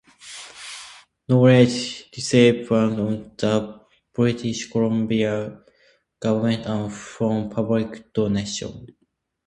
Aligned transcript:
Knowledge 1.29 2.09
receives 2.15 2.67
funding 2.67 3.29
both 3.37 3.39
from 3.39 3.51
the 3.51 3.79
British 4.11 4.67
Columbia 4.71 5.63
government 6.19 6.65
and 6.65 6.91
from 6.91 7.51
public 7.51 8.11
donations. 8.11 8.89